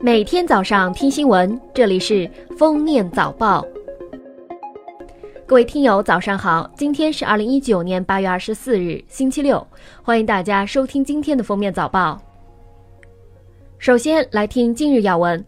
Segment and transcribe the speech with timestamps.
[0.00, 3.66] 每天早上听新闻，这里是封面早报。
[5.44, 6.70] 各位听友，早上好！
[6.76, 9.66] 今天是二零一九年八月二十四日，星期六，
[10.00, 12.16] 欢迎大家收听今天的封面早报。
[13.78, 15.44] 首先来听今日要闻。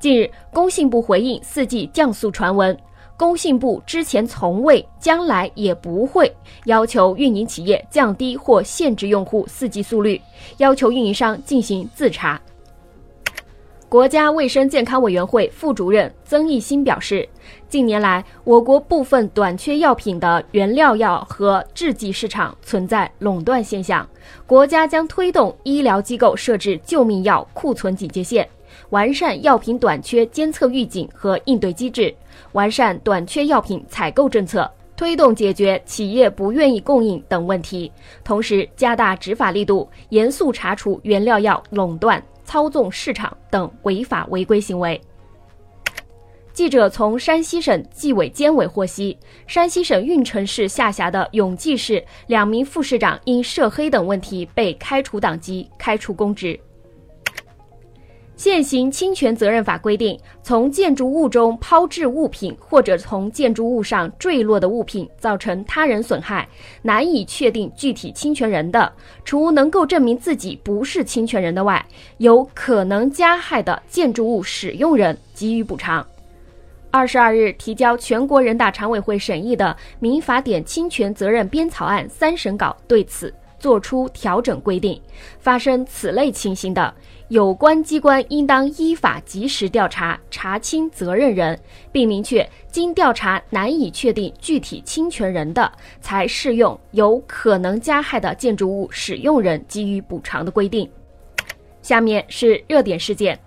[0.00, 2.76] 近日，工信部回应四 G 降速传闻，
[3.16, 6.34] 工信部之前从未，将来也不会
[6.64, 10.20] 要求运营企业降低或限制用户四 G 速率，
[10.56, 12.40] 要求运营商进行自查。
[13.92, 17.28] 国家卫生健康委员会副主任曾益新表示，
[17.68, 24.08] 近年来，我国部分短缺药品的原料药和制剂市场存在垄断现象，
[24.46, 28.48] 国家将推动医疗机构设置救命药库存警戒线，
[28.88, 32.14] 完善药品短缺监测预警和应对机制，
[32.52, 37.92] 完善短缺药品采购政策，推动解决企业不愿意供应等问题，
[38.24, 42.22] 同时加大执法力度，严肃查处原料药垄断。
[42.52, 45.00] 操纵市场等违法违规行为。
[46.52, 56.60] 记者从山西省纪委监委获悉，山西省运城市下辖的永济市两名副市长因涉黑等问题被开除党籍、开除公职。
[58.42, 66.48] 现行侵权责任法规定，从建筑物中抛掷物品或者从建筑物上坠落的物品造成他人损害，
[66.82, 68.92] 难以确定具体侵权人的，
[69.24, 71.86] 除能够证明自己不是侵权人的外，
[72.18, 76.04] 由可能加害的建筑物使用人给予补偿。
[76.90, 79.66] 二十二日提交全国人大常委会审议的
[80.00, 83.32] 《民法典侵权责任编草案》三审稿对此
[83.62, 85.00] 作出调整规定，
[85.38, 86.92] 发生此类情形的。
[87.28, 91.58] 有关机关应当依法及时调查查清责任人，
[91.92, 100.90] 并明确经调查难以确定具体侵权人的，才适用有可能加害的建筑物使用人给予补偿的规定。
[101.82, 103.38] 下面是热点事件：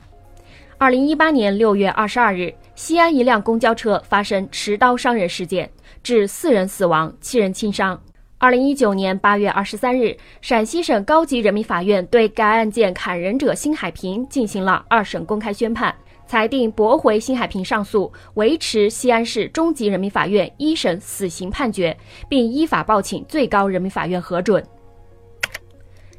[0.78, 5.70] 二零一八年六月二十二日，西安一辆公交车发生持刀伤人事件，
[6.02, 8.02] 致四人死亡，七人轻伤。
[8.38, 15.96] 二零一九年八月二十三日，陕西省高级人民法院对该案件砍人者辛海平进行了二审公开宣判，
[16.28, 21.96] 裁定驳回辛海平上诉，维持西安市中级人民法院一审死刑判决，
[22.28, 24.62] 并依法报请最高人民法院核准。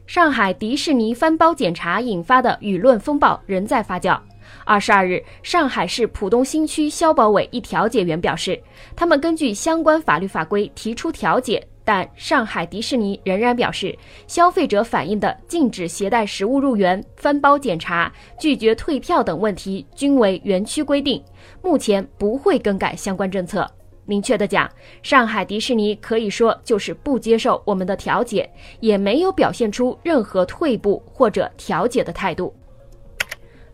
[0.07, 4.19] 上海迪士尼翻包检查引发的舆论风暴仍在发酵。
[4.65, 8.59] 二十二日，上海市浦东新区消保委一调解员表示，
[8.97, 11.65] 他们根据相关法律法规提出调解。
[11.87, 21.23] 但上海迪士尼仍然表示，消费者反映的禁止携带食物入园、翻包检查、拒绝退票等问题均为园区规定，
[21.63, 23.71] 目前不会更改相关政策。
[24.05, 24.69] 明确的讲，
[25.01, 32.53] 上海迪士尼可以说就是不接受我们的调解，也没有表现出任何退步或者调解的态度。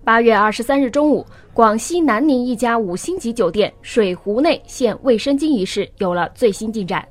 [0.05, 1.25] 八月二十三日中午，
[1.55, 7.07] 广西南宁一家五星级酒店水壶内现卫生巾一事有了最新进展。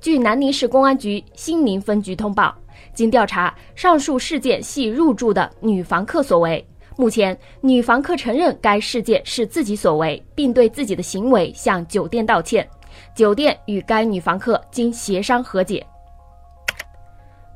[0.00, 2.54] 据南宁市公安局兴宁分局通报，
[2.94, 6.66] 经调查，上述事件系入住的女房客所为。
[6.96, 12.66] 目前，女房客承认该事件是自己所为，并对自己的行为向酒店道歉。
[13.14, 15.86] 酒店与该女房客经协商和解。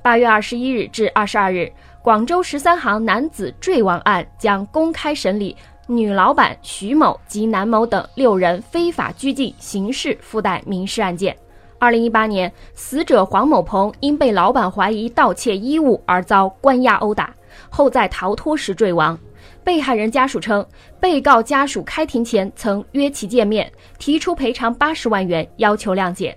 [0.03, 1.72] 八月二十一日至二十二日，
[2.03, 5.56] 广州十三行男子坠亡案将公开审理
[5.87, 11.34] 女老板徐某及男某等六人非法拘禁刑事附带民事案件。
[11.78, 17.34] 二零一八年，死者黄某鹏因被老板怀疑盗窃衣物而遭关押殴打，
[17.68, 19.18] 后在逃脱时坠亡。
[19.62, 20.64] 被害人家属称，
[21.00, 26.36] 被告家属开庭前曾约其见面，提出赔偿八十万元，要求谅解。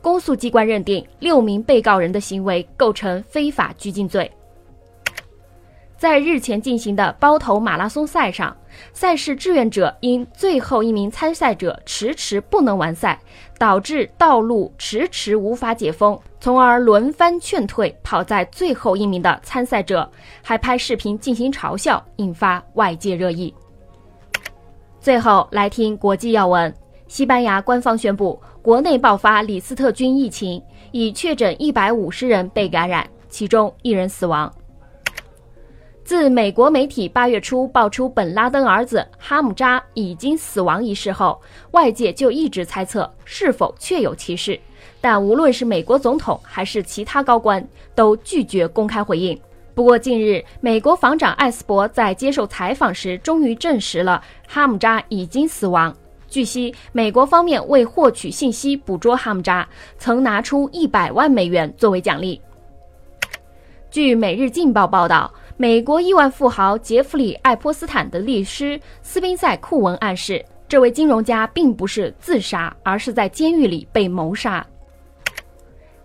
[0.00, 4.30] 公诉机关认定六名被告人的行为构成非法拘禁罪。
[6.00, 8.56] 在日前进行的包头马拉松赛上，
[8.94, 13.20] 赛事志愿者因最后一名参赛者迟迟不能完赛，
[13.58, 20.10] 导致道路迟迟无法解封，从而轮番劝退跑在最后一名的参赛者，
[20.42, 23.54] 还拍视频进行嘲笑，引发外界热议。
[25.02, 26.74] 最后来听国际要闻：
[27.08, 30.62] 西班牙官方宣布，国内爆发李斯特菌疫情，
[30.92, 34.50] 已确诊一百五十人被感染，其中一人死亡。
[36.10, 41.40] 自美国媒体八月初爆出本拉登儿子哈姆扎已经死亡一事后，
[41.70, 44.58] 外界就一直猜测是否确有其事。
[45.00, 47.64] 但无论是美国总统还是其他高官，
[47.94, 49.40] 都拒绝公开回应。
[49.72, 55.96] 不过近日，美国防长艾斯伯在接受采访时，终于证实了哈姆扎已经死亡。
[56.28, 62.40] 据悉，美国方面为获取信息捕捉哈姆扎，曾拿出一百万美元作为奖励。
[63.92, 65.32] 据《每日镜报》报道。
[65.60, 74.66] 美国亿万富豪杰弗里·爱泼斯坦的律师斯宾塞·库文暗示，这位金融家并不是自杀，而是在监狱里被谋杀。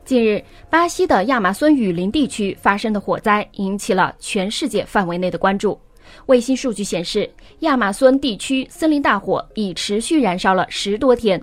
[0.04, 5.80] 近日，巴西的亚马孙雨林地区发生的火灾引起了全世界范围内的关注。
[6.26, 7.30] 卫星数据显示，
[7.60, 11.42] 亚马孙地区森林大火已持续燃烧了十多天。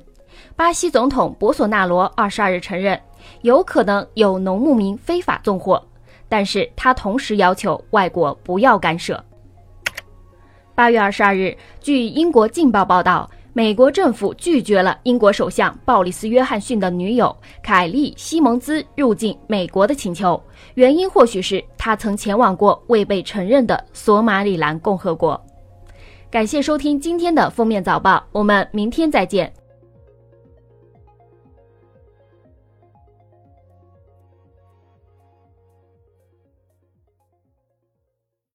[0.54, 3.00] 巴西总统博索纳罗二十二日承认，
[3.40, 5.82] 有可能有农牧民非法纵火，
[6.32, 9.22] 但是他同时要求外国不要干涉。
[10.74, 13.28] 八月二十二日，据英国《镜报》报道。
[13.54, 20.42] 美国政府拒绝了英国首相鲍里斯·约翰逊的女友凯莉·西蒙兹入境美国的请求，
[20.72, 25.38] 原因或许是他曾前往过未被承认的索马里兰共和国。
[26.30, 29.52] 感谢收听今天的封面早报，我们明天再见。